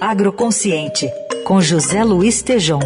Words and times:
Agroconsciente, 0.00 1.10
com 1.44 1.60
José 1.60 2.02
Luiz 2.04 2.42
Tejom. 2.42 2.80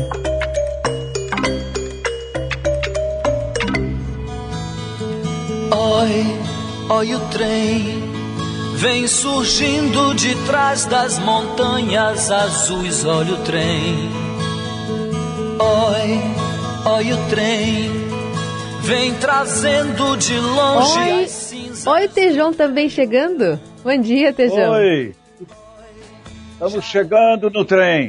Oi, 5.72 6.26
oi 6.88 7.14
o 7.14 7.20
trem, 7.30 8.02
vem 8.76 9.06
surgindo 9.06 10.14
de 10.14 10.34
trás 10.46 10.84
das 10.84 11.18
montanhas 11.18 12.30
azuis, 12.30 13.04
olha 13.04 13.34
o 13.34 13.38
trem. 13.38 14.10
Oi, 15.58 16.92
oi 16.92 17.12
o 17.12 17.16
trem, 17.28 17.90
vem 18.82 19.14
trazendo 19.14 20.16
de 20.16 20.36
longe 20.38 20.98
Oi, 20.98 21.24
as 21.24 21.30
cinzas. 21.30 21.86
oi 21.86 22.08
Tejão 22.08 22.52
também 22.52 22.88
chegando? 22.88 23.58
Bom 23.84 23.96
dia, 24.00 24.32
Tejão. 24.32 24.72
Oi! 24.72 25.14
Estamos 26.62 26.84
chegando 26.84 27.48
no 27.48 27.64
trem. 27.64 28.06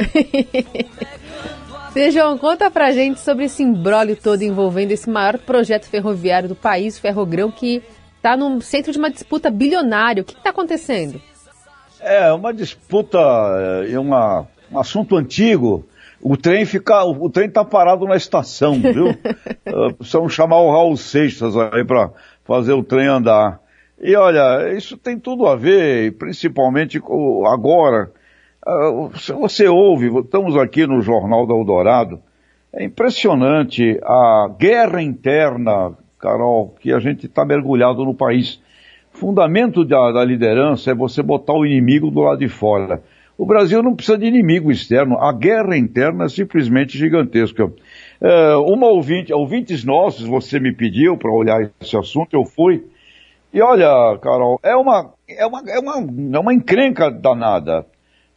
Tejão, 1.94 2.38
conta 2.38 2.70
pra 2.70 2.92
gente 2.92 3.22
sobre 3.22 3.46
esse 3.46 3.64
imbróglio 3.64 4.18
todo 4.22 4.42
envolvendo 4.42 4.92
esse 4.92 5.10
maior 5.10 5.38
projeto 5.38 5.86
ferroviário 5.86 6.50
do 6.50 6.56
país, 6.56 6.98
o 6.98 7.02
Ferrogrão, 7.02 7.50
que 7.50 7.82
está 8.18 8.36
no 8.36 8.62
centro 8.62 8.92
de 8.92 8.98
uma 8.98 9.10
disputa 9.10 9.50
bilionária. 9.50 10.22
O 10.22 10.26
que 10.26 10.34
está 10.34 10.50
acontecendo? 10.50 11.22
É 12.02 12.30
uma 12.34 12.54
disputa 12.54 13.18
e 13.88 13.98
uma, 13.98 14.46
um 14.70 14.78
assunto 14.78 15.16
antigo. 15.16 15.88
O 16.22 16.36
trem 16.36 16.66
fica, 16.66 17.06
o, 17.06 17.28
o 17.28 17.30
trem 17.30 17.48
está 17.48 17.64
parado 17.64 18.06
na 18.06 18.18
estação, 18.18 18.82
viu? 18.82 19.12
uh, 19.12 19.94
precisamos 19.96 20.34
chamar 20.34 20.60
o 20.60 20.72
Raul 20.72 20.98
Seixas 20.98 21.56
aí 21.56 21.86
para 21.86 22.12
fazer 22.44 22.74
o 22.74 22.84
trem 22.84 23.08
andar. 23.08 23.62
E 23.98 24.14
olha, 24.14 24.74
isso 24.76 24.98
tem 24.98 25.18
tudo 25.18 25.48
a 25.48 25.56
ver, 25.56 26.18
principalmente 26.18 27.02
agora. 27.48 28.12
Uh, 28.66 29.12
se 29.18 29.34
você 29.34 29.68
ouve, 29.68 30.08
estamos 30.20 30.56
aqui 30.56 30.86
no 30.86 31.02
Jornal 31.02 31.48
da 31.48 31.56
Eldorado, 31.56 32.20
é 32.72 32.84
impressionante 32.84 34.00
a 34.04 34.50
guerra 34.58 35.02
interna, 35.02 35.94
Carol, 36.20 36.76
que 36.80 36.94
a 36.94 37.00
gente 37.00 37.26
está 37.26 37.44
mergulhado 37.44 38.06
no 38.06 38.14
país. 38.14 38.62
Fundamento 39.12 39.84
da, 39.84 40.12
da 40.12 40.24
liderança 40.24 40.92
é 40.92 40.96
você 40.96 41.24
botar 41.24 41.54
o 41.54 41.66
inimigo 41.66 42.12
do 42.12 42.22
lado 42.22 42.40
de 42.40 42.48
fora. 42.48 43.02
O 43.36 43.48
Brasil 43.48 43.82
não 43.82 43.96
precisa 43.96 44.20
de 44.20 44.28
inimigo 44.28 44.72
externo, 44.72 45.18
a 45.18 45.34
guerra 45.34 45.76
interna 45.76 46.26
é 46.26 46.30
simplesmente 46.30 46.96
gigantesca. 46.96 47.66
Uh, 47.66 48.62
uma 48.72 48.88
ouvinte, 48.88 49.34
ouvintes 49.34 49.84
nossos, 49.84 50.28
você 50.28 50.60
me 50.60 50.72
pediu 50.72 51.18
para 51.18 51.32
olhar 51.32 51.72
esse 51.82 51.98
assunto, 51.98 52.36
eu 52.36 52.46
fui. 52.46 52.86
E 53.52 53.60
olha, 53.60 54.18
Carol, 54.20 54.60
é 54.62 54.76
uma, 54.76 55.14
é 55.28 55.46
uma, 55.46 55.64
é 55.68 55.80
uma, 55.80 55.96
é 56.38 56.40
uma 56.40 56.54
encrenca 56.54 57.10
danada. 57.10 57.86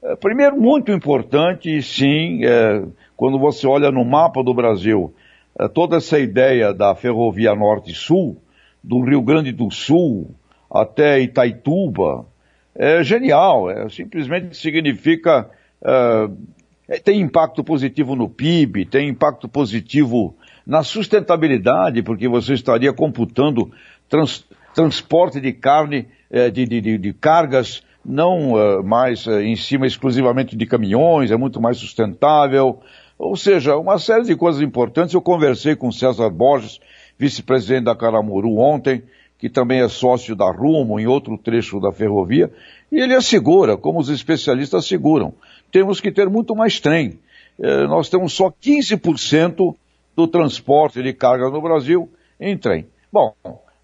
É, 0.04 0.14
primeiro, 0.16 0.60
muito 0.60 0.92
importante, 0.92 1.80
sim, 1.80 2.44
é, 2.44 2.84
quando 3.16 3.38
você 3.38 3.66
olha 3.66 3.90
no 3.90 4.04
mapa 4.04 4.44
do 4.44 4.52
Brasil, 4.52 5.14
é, 5.58 5.66
toda 5.66 5.96
essa 5.96 6.18
ideia 6.18 6.74
da 6.74 6.94
ferrovia 6.94 7.54
norte-sul, 7.54 8.36
do 8.82 9.00
Rio 9.00 9.22
Grande 9.22 9.50
do 9.50 9.70
Sul 9.70 10.34
até 10.70 11.20
Itaituba, 11.20 12.26
é 12.74 13.02
genial, 13.02 13.70
é, 13.70 13.88
simplesmente 13.88 14.54
significa, 14.54 15.48
é, 15.82 16.98
tem 16.98 17.22
impacto 17.22 17.64
positivo 17.64 18.14
no 18.14 18.28
PIB, 18.28 18.84
tem 18.84 19.08
impacto 19.08 19.48
positivo 19.48 20.36
na 20.66 20.82
sustentabilidade, 20.82 22.02
porque 22.02 22.28
você 22.28 22.52
estaria 22.52 22.92
computando 22.92 23.70
trans, 24.06 24.44
transporte 24.74 25.40
de 25.40 25.52
carne, 25.54 26.08
é, 26.30 26.50
de, 26.50 26.66
de, 26.66 26.98
de, 26.98 27.12
cargas, 27.14 27.82
não 28.04 28.52
uh, 28.52 28.84
mais 28.84 29.26
uh, 29.26 29.40
em 29.40 29.56
cima 29.56 29.86
exclusivamente 29.86 30.56
de 30.56 30.66
caminhões, 30.66 31.30
é 31.30 31.36
muito 31.36 31.60
mais 31.60 31.78
sustentável. 31.78 32.80
Ou 33.18 33.36
seja, 33.36 33.76
uma 33.76 33.98
série 33.98 34.24
de 34.24 34.36
coisas 34.36 34.60
importantes. 34.60 35.14
Eu 35.14 35.22
conversei 35.22 35.76
com 35.76 35.90
César 35.90 36.28
Borges, 36.30 36.80
vice-presidente 37.18 37.84
da 37.84 37.94
Caramuru 37.94 38.58
ontem, 38.58 39.02
que 39.38 39.48
também 39.48 39.80
é 39.80 39.88
sócio 39.88 40.34
da 40.34 40.50
Rumo 40.50 40.98
em 40.98 41.06
outro 41.06 41.36
trecho 41.36 41.80
da 41.80 41.92
ferrovia, 41.92 42.50
e 42.90 42.98
ele 42.98 43.14
assegura, 43.14 43.76
como 43.76 43.98
os 43.98 44.08
especialistas 44.08 44.84
asseguram, 44.84 45.34
temos 45.70 46.00
que 46.00 46.10
ter 46.10 46.28
muito 46.28 46.54
mais 46.54 46.80
trem. 46.80 47.18
Eh, 47.60 47.86
nós 47.86 48.08
temos 48.08 48.32
só 48.32 48.50
15% 48.50 49.74
do 50.16 50.26
transporte 50.28 51.02
de 51.02 51.12
carga 51.12 51.50
no 51.50 51.60
Brasil 51.60 52.08
em 52.40 52.56
trem. 52.56 52.86
Bom, 53.12 53.34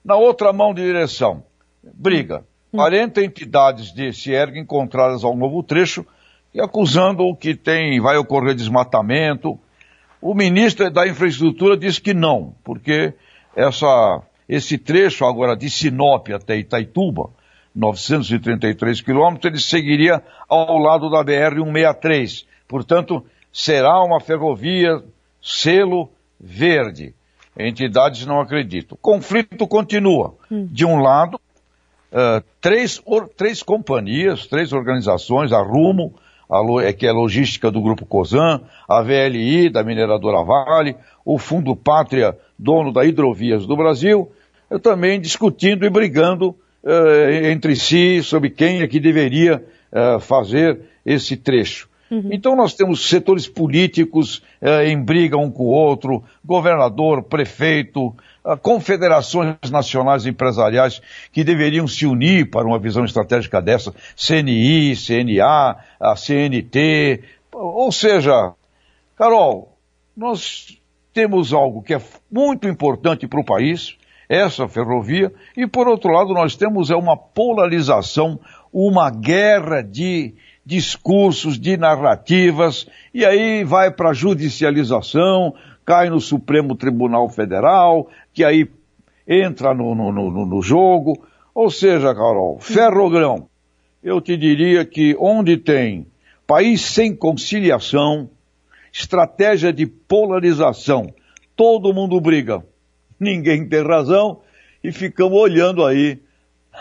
na 0.04 0.16
outra 0.16 0.52
mão 0.52 0.72
de 0.72 0.82
direção, 0.82 1.42
briga. 1.82 2.44
40 2.72 3.22
entidades 3.22 3.92
de 3.92 4.12
se 4.12 4.32
erguem 4.32 4.62
encontradas 4.62 5.24
ao 5.24 5.36
novo 5.36 5.62
trecho 5.62 6.06
e 6.54 6.60
acusando 6.60 7.34
que 7.36 7.54
tem, 7.54 8.00
vai 8.00 8.16
ocorrer 8.16 8.54
desmatamento. 8.54 9.58
O 10.20 10.34
ministro 10.34 10.90
da 10.90 11.06
Infraestrutura 11.06 11.76
diz 11.76 11.98
que 11.98 12.12
não, 12.12 12.54
porque 12.64 13.14
essa, 13.56 14.22
esse 14.48 14.78
trecho 14.78 15.24
agora 15.24 15.56
de 15.56 15.70
Sinop 15.70 16.28
até 16.30 16.56
Itaituba, 16.56 17.30
933 17.74 19.00
quilômetros, 19.00 19.50
ele 19.50 19.60
seguiria 19.60 20.22
ao 20.48 20.76
lado 20.78 21.08
da 21.08 21.24
BR-163. 21.24 22.44
Portanto, 22.66 23.24
será 23.52 24.02
uma 24.02 24.20
ferrovia 24.20 25.02
selo 25.40 26.10
verde. 26.38 27.14
Entidades 27.58 28.26
não 28.26 28.40
acreditam. 28.40 28.96
O 28.96 29.00
conflito 29.00 29.66
continua. 29.66 30.34
De 30.50 30.84
um 30.84 31.00
lado, 31.00 31.40
uh, 32.12 32.44
três, 32.60 33.00
or, 33.04 33.28
três 33.28 33.62
companhias, 33.62 34.46
três 34.46 34.72
organizações, 34.72 35.52
a 35.52 35.62
Rumo, 35.62 36.14
a, 36.50 36.60
é 36.82 36.92
que 36.92 37.06
é 37.06 37.10
a 37.10 37.14
logística 37.14 37.70
do 37.70 37.80
Grupo 37.80 38.04
Cosan, 38.04 38.60
a 38.88 39.02
VLI, 39.02 39.70
da 39.70 39.84
mineradora 39.84 40.42
Vale, 40.44 40.96
o 41.24 41.38
Fundo 41.38 41.76
Pátria, 41.76 42.36
dono 42.58 42.92
da 42.92 43.04
Hidrovias 43.04 43.66
do 43.66 43.76
Brasil, 43.76 44.30
também 44.82 45.20
discutindo 45.20 45.84
e 45.84 45.90
brigando 45.90 46.50
uh, 46.82 47.46
entre 47.46 47.76
si 47.76 48.22
sobre 48.22 48.50
quem 48.50 48.82
é 48.82 48.86
que 48.86 49.00
deveria 49.00 49.64
uh, 49.92 50.20
fazer 50.20 50.80
esse 51.04 51.36
trecho. 51.36 51.88
Uhum. 52.10 52.28
Então 52.32 52.56
nós 52.56 52.74
temos 52.74 53.08
setores 53.08 53.46
políticos 53.46 54.42
uh, 54.60 54.82
em 54.84 55.00
briga 55.00 55.36
um 55.36 55.50
com 55.50 55.64
o 55.64 55.70
outro, 55.70 56.24
governador, 56.44 57.22
prefeito, 57.22 58.14
confederações 58.62 59.56
nacionais 59.70 60.26
empresariais 60.26 61.00
que 61.32 61.44
deveriam 61.44 61.86
se 61.86 62.06
unir 62.06 62.50
para 62.50 62.66
uma 62.66 62.78
visão 62.78 63.04
estratégica 63.04 63.60
dessa, 63.60 63.94
CNI, 64.16 64.96
CNA, 64.96 65.76
a 66.00 66.16
CNT, 66.16 67.22
ou 67.52 67.92
seja, 67.92 68.52
Carol, 69.16 69.76
nós 70.16 70.78
temos 71.12 71.52
algo 71.52 71.82
que 71.82 71.94
é 71.94 72.00
muito 72.30 72.66
importante 72.66 73.26
para 73.26 73.40
o 73.40 73.44
país, 73.44 73.96
essa 74.28 74.68
ferrovia, 74.68 75.32
e 75.56 75.66
por 75.66 75.88
outro 75.88 76.12
lado 76.12 76.32
nós 76.32 76.54
temos 76.56 76.90
é 76.90 76.94
uma 76.94 77.16
polarização, 77.16 78.38
uma 78.72 79.10
guerra 79.10 79.82
de 79.82 80.34
discursos, 80.64 81.58
de 81.58 81.76
narrativas, 81.76 82.86
e 83.12 83.24
aí 83.24 83.64
vai 83.64 83.90
para 83.90 84.10
a 84.10 84.14
judicialização, 84.14 85.52
cai 85.90 86.08
no 86.08 86.20
Supremo 86.20 86.76
Tribunal 86.76 87.28
Federal, 87.28 88.08
que 88.32 88.44
aí 88.44 88.70
entra 89.26 89.74
no, 89.74 89.92
no, 89.92 90.12
no, 90.12 90.46
no 90.46 90.62
jogo. 90.62 91.20
Ou 91.52 91.68
seja, 91.68 92.14
Carol, 92.14 92.60
ferrogrão, 92.60 93.48
eu 94.00 94.20
te 94.20 94.36
diria 94.36 94.84
que 94.84 95.16
onde 95.18 95.56
tem 95.56 96.06
país 96.46 96.80
sem 96.80 97.12
conciliação, 97.12 98.30
estratégia 98.92 99.72
de 99.72 99.84
polarização, 99.84 101.12
todo 101.56 101.92
mundo 101.92 102.20
briga, 102.20 102.62
ninguém 103.18 103.68
tem 103.68 103.82
razão 103.82 104.42
e 104.84 104.92
ficamos 104.92 105.36
olhando 105.36 105.84
aí 105.84 106.20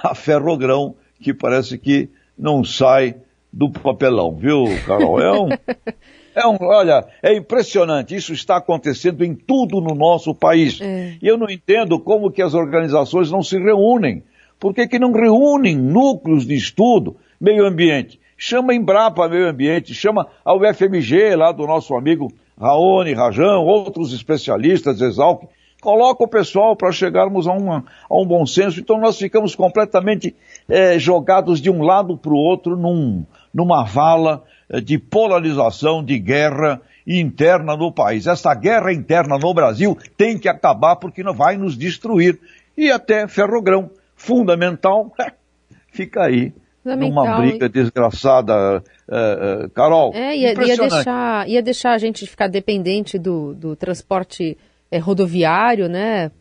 a 0.03 0.13
ferrogrão 0.13 0.95
que 1.19 1.33
parece 1.33 1.79
que 1.79 2.09
não 2.37 2.63
sai 2.63 3.15
do 3.51 3.71
papelão, 3.71 4.35
viu, 4.35 4.65
Carol? 4.85 5.19
É 5.19 5.31
um, 5.31 5.49
é 6.39 6.47
um, 6.47 6.57
olha, 6.61 7.05
é 7.21 7.35
impressionante. 7.35 8.15
Isso 8.15 8.33
está 8.33 8.57
acontecendo 8.57 9.23
em 9.23 9.35
tudo 9.35 9.81
no 9.81 9.93
nosso 9.93 10.33
país. 10.33 10.79
É. 10.81 11.17
E 11.21 11.27
eu 11.27 11.37
não 11.37 11.49
entendo 11.49 11.99
como 11.99 12.31
que 12.31 12.41
as 12.41 12.53
organizações 12.53 13.31
não 13.31 13.43
se 13.43 13.57
reúnem. 13.57 14.23
Por 14.59 14.73
que, 14.73 14.87
que 14.87 14.99
não 14.99 15.11
reúnem 15.11 15.75
núcleos 15.75 16.45
de 16.45 16.55
estudo, 16.55 17.15
meio 17.39 17.65
ambiente? 17.65 18.19
Chama 18.37 18.73
Embrapa 18.73 19.27
Meio 19.27 19.49
Ambiente, 19.49 19.93
chama 19.93 20.27
a 20.45 20.53
UFMG 20.53 21.35
lá 21.35 21.51
do 21.51 21.67
nosso 21.67 21.95
amigo 21.95 22.31
Raoni, 22.59 23.13
Rajão, 23.13 23.65
outros 23.65 24.13
especialistas, 24.13 25.01
Exalc, 25.01 25.43
coloca 25.81 26.23
o 26.23 26.27
pessoal 26.27 26.75
para 26.75 26.91
chegarmos 26.91 27.47
a, 27.47 27.53
uma, 27.53 27.85
a, 28.09 28.21
um 28.21 28.25
bom 28.25 28.45
senso. 28.45 28.79
Então 28.79 28.99
nós 28.99 29.17
ficamos 29.17 29.55
completamente 29.55 30.35
é, 30.67 30.99
jogados 30.99 31.61
de 31.61 31.69
um 31.69 31.81
lado 31.81 32.17
para 32.17 32.31
o 32.31 32.37
outro 32.37 32.77
num, 32.77 33.25
numa 33.53 33.83
vala 33.83 34.43
de 34.83 34.99
polarização, 34.99 36.03
de 36.03 36.19
guerra 36.19 36.81
interna 37.07 37.75
no 37.75 37.91
país. 37.91 38.27
Essa 38.27 38.53
guerra 38.53 38.93
interna 38.93 39.37
no 39.37 39.53
Brasil 39.53 39.97
tem 40.15 40.37
que 40.37 40.47
acabar 40.47 40.95
porque 40.97 41.23
não 41.23 41.33
vai 41.33 41.57
nos 41.57 41.77
destruir. 41.77 42.39
E 42.77 42.91
até 42.91 43.27
ferrogrão, 43.27 43.89
fundamental, 44.15 45.11
fica 45.91 46.23
aí 46.23 46.53
numa 46.83 47.37
briga 47.37 47.67
desgraçada, 47.67 48.83
uh, 49.07 49.65
uh, 49.65 49.69
Carol. 49.71 50.13
É, 50.13 50.35
ia, 50.35 50.53
ia, 50.53 50.77
deixar, 50.77 51.49
ia 51.49 51.61
deixar 51.61 51.91
a 51.91 51.97
gente 51.97 52.25
ficar 52.25 52.47
dependente 52.47 53.17
do, 53.17 53.53
do 53.53 53.75
transporte 53.75 54.57
é, 54.89 54.97
rodoviário, 54.97 55.87
né? 55.87 56.31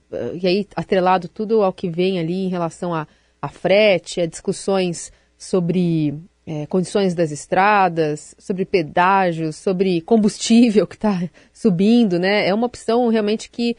E 0.41 0.47
aí, 0.47 0.67
atrelado 0.75 1.29
tudo 1.29 1.63
ao 1.63 1.73
que 1.73 1.89
vem 1.89 2.19
ali 2.19 2.45
em 2.45 2.49
relação 2.49 2.95
a, 2.95 3.07
a 3.43 3.49
frete, 3.49 4.21
a 4.21 4.27
discussões 4.27 5.13
sobre 5.37 6.15
é, 6.49 6.65
condições 6.65 7.15
das 7.15 7.31
estradas, 7.31 8.35
sobre 8.39 8.65
pedágios, 8.65 9.57
sobre 9.57 10.01
combustível 10.01 10.87
que 10.87 10.95
está 10.95 11.23
subindo, 11.53 12.19
né? 12.19 12.49
É 12.49 12.55
uma 12.55 12.67
opção 12.67 13.09
realmente 13.09 13.51
que 13.51 13.77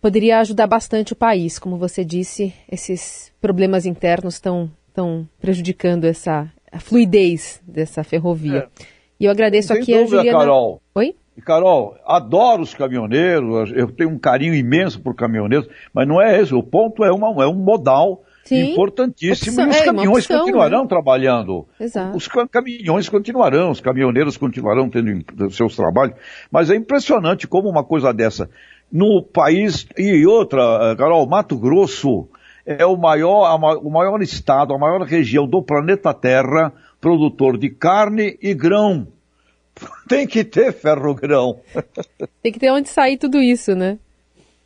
poderia 0.00 0.38
ajudar 0.38 0.68
bastante 0.68 1.12
o 1.12 1.16
país. 1.16 1.58
Como 1.58 1.76
você 1.76 2.04
disse, 2.04 2.54
esses 2.70 3.32
problemas 3.40 3.84
internos 3.84 4.34
estão 4.34 4.70
estão 4.86 5.26
prejudicando 5.40 6.04
essa 6.04 6.52
a 6.70 6.78
fluidez 6.78 7.60
dessa 7.66 8.04
ferrovia. 8.04 8.68
É. 8.80 8.84
E 9.18 9.24
eu 9.24 9.30
agradeço 9.30 9.68
Sem 9.68 9.82
aqui 9.82 9.92
dúvida, 9.92 10.16
a 10.16 10.18
Juliana. 10.18 10.38
Carol. 10.38 10.82
Oi? 10.94 11.16
Carol, 11.44 11.96
adoro 12.06 12.62
os 12.62 12.74
caminhoneiros, 12.74 13.72
eu 13.74 13.90
tenho 13.90 14.10
um 14.10 14.18
carinho 14.18 14.54
imenso 14.54 15.00
por 15.00 15.14
caminhoneiros, 15.14 15.66
mas 15.92 16.06
não 16.06 16.20
é 16.20 16.40
esse, 16.40 16.54
o 16.54 16.62
ponto 16.62 17.02
é, 17.04 17.10
uma, 17.10 17.42
é 17.42 17.46
um 17.46 17.54
modal 17.54 18.22
Sim. 18.44 18.72
importantíssimo 18.72 19.62
opção, 19.62 19.66
e 19.66 19.70
os 19.70 19.76
é, 19.76 19.84
caminhões 19.84 20.24
opção, 20.24 20.40
continuarão 20.40 20.82
né? 20.82 20.88
trabalhando. 20.88 21.66
Exato. 21.78 22.16
Os 22.16 22.28
caminhões 22.50 23.08
continuarão, 23.08 23.70
os 23.70 23.80
caminhoneiros 23.80 24.36
continuarão 24.36 24.88
tendo 24.88 25.52
seus 25.52 25.76
trabalhos, 25.76 26.16
mas 26.50 26.70
é 26.70 26.74
impressionante 26.74 27.46
como 27.46 27.68
uma 27.68 27.84
coisa 27.84 28.12
dessa 28.12 28.50
no 28.90 29.22
país 29.22 29.86
e 29.96 30.26
outra, 30.26 30.94
Carol, 30.98 31.26
Mato 31.26 31.56
Grosso 31.56 32.28
é 32.66 32.84
o 32.84 32.96
maior, 32.96 33.58
o 33.82 33.90
maior 33.90 34.20
estado, 34.22 34.74
a 34.74 34.78
maior 34.78 35.02
região 35.02 35.46
do 35.46 35.62
planeta 35.62 36.12
Terra 36.12 36.72
produtor 37.02 37.58
de 37.58 37.68
carne 37.68 38.38
e 38.40 38.54
grão. 38.54 39.08
Tem 40.08 40.26
que 40.26 40.44
ter 40.44 40.72
ferro-grão. 40.72 41.60
Tem 42.40 42.52
que 42.52 42.60
ter 42.60 42.70
onde 42.70 42.88
sair 42.88 43.18
tudo 43.18 43.42
isso, 43.42 43.74
né? 43.74 43.98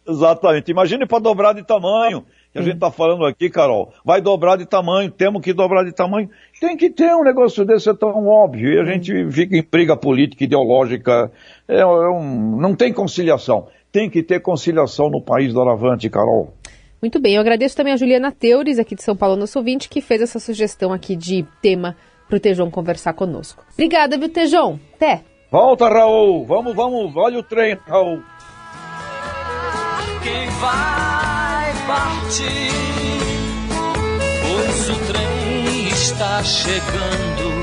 Exatamente. 0.06 0.70
Imagine 0.70 1.06
para 1.06 1.18
dobrar 1.18 1.54
de 1.54 1.64
tamanho. 1.64 2.24
Que 2.56 2.62
a 2.62 2.64
gente 2.64 2.74
está 2.76 2.90
falando 2.90 3.24
aqui, 3.26 3.50
Carol. 3.50 3.92
Vai 4.04 4.20
dobrar 4.20 4.56
de 4.56 4.64
tamanho, 4.66 5.10
temos 5.10 5.42
que 5.42 5.52
dobrar 5.52 5.84
de 5.84 5.92
tamanho. 5.92 6.30
Tem 6.60 6.76
que 6.76 6.88
ter 6.90 7.14
um 7.14 7.22
negócio 7.22 7.64
desse, 7.64 7.90
é 7.90 7.94
tão 7.94 8.26
óbvio. 8.26 8.72
E 8.72 8.80
a 8.80 8.84
gente 8.84 9.30
fica 9.30 9.56
em 9.56 9.62
briga 9.62 9.96
política, 9.96 10.44
ideológica. 10.44 11.30
É, 11.68 11.80
é 11.80 11.86
um, 11.86 12.56
não 12.58 12.74
tem 12.74 12.92
conciliação. 12.92 13.68
Tem 13.92 14.08
que 14.08 14.22
ter 14.22 14.40
conciliação 14.40 15.10
no 15.10 15.22
país 15.22 15.52
do 15.52 15.60
Aravante, 15.60 16.08
Carol. 16.08 16.54
Muito 17.00 17.20
bem, 17.20 17.34
eu 17.34 17.40
agradeço 17.40 17.76
também 17.76 17.92
a 17.92 17.96
Juliana 17.96 18.32
Teures, 18.32 18.78
aqui 18.78 18.94
de 18.94 19.02
São 19.02 19.14
Paulo, 19.14 19.36
nosso 19.36 19.58
ouvinte, 19.58 19.88
que 19.88 20.00
fez 20.00 20.22
essa 20.22 20.38
sugestão 20.38 20.92
aqui 20.92 21.14
de 21.14 21.44
tema 21.60 21.94
para 22.26 22.36
o 22.36 22.40
Tejon 22.40 22.70
conversar 22.70 23.12
conosco. 23.12 23.64
Obrigada, 23.74 24.16
viu, 24.16 24.28
Tejon? 24.28 24.78
Até! 24.94 25.22
Volta, 25.50 25.88
Raul! 25.88 26.44
Vamos, 26.46 26.74
vamos, 26.74 27.14
olha 27.16 27.38
o 27.38 27.42
trem, 27.42 27.76
Raul! 27.86 28.22
Quem 30.22 30.48
vai 30.58 31.25
partir? 31.86 32.72
Pois 34.42 34.90
o 34.90 34.98
trem 35.06 35.88
está 35.88 36.42
chegando, 36.42 37.62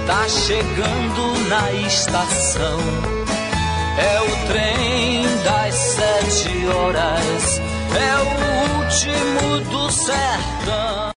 está 0.00 0.28
chegando 0.28 1.48
na 1.48 1.72
estação. 1.86 2.78
É 3.98 4.20
o 4.20 4.46
trem 4.46 5.22
das 5.44 5.74
sete 5.74 6.66
horas, 6.66 7.60
é 7.94 8.16
o 8.16 8.78
último 8.78 9.60
do 9.70 9.90
sertão. 9.90 11.00